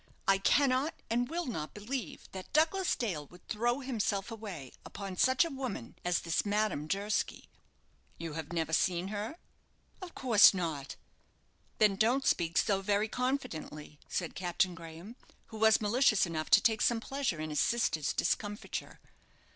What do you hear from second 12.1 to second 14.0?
speak so very confidently,"